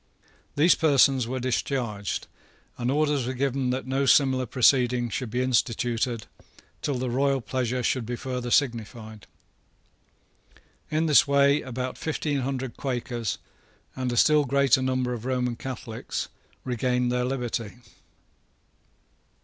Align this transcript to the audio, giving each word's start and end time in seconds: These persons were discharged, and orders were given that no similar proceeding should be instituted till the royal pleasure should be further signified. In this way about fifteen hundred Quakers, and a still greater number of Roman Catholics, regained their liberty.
These 0.55 0.73
persons 0.73 1.27
were 1.27 1.39
discharged, 1.39 2.25
and 2.75 2.89
orders 2.89 3.27
were 3.27 3.35
given 3.35 3.69
that 3.69 3.85
no 3.85 4.07
similar 4.07 4.47
proceeding 4.47 5.11
should 5.11 5.29
be 5.29 5.43
instituted 5.43 6.25
till 6.81 6.97
the 6.97 7.07
royal 7.11 7.39
pleasure 7.39 7.83
should 7.83 8.03
be 8.03 8.15
further 8.15 8.49
signified. 8.49 9.27
In 10.89 11.05
this 11.05 11.27
way 11.27 11.61
about 11.61 11.99
fifteen 11.99 12.39
hundred 12.39 12.77
Quakers, 12.77 13.37
and 13.95 14.11
a 14.11 14.17
still 14.17 14.43
greater 14.43 14.81
number 14.81 15.13
of 15.13 15.23
Roman 15.25 15.55
Catholics, 15.55 16.29
regained 16.65 17.11
their 17.11 17.23
liberty. 17.25 17.73